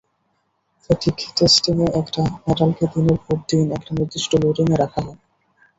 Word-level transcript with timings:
Fatigue 0.83 1.17
টেস্টিং-এ 1.37 1.87
একটা 2.01 2.21
মেটালকে 2.43 2.85
দিনের 2.93 3.19
পর 3.25 3.37
দিন 3.49 3.65
একটা 3.77 3.91
নির্দিষ্ট 3.97 4.31
লোডিং-এ 4.43 4.75
রাখা 4.77 4.99
হয়। 5.05 5.19